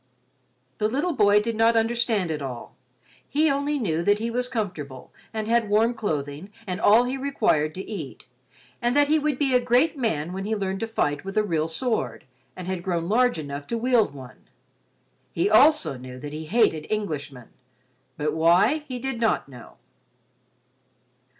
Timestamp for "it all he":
2.31-3.51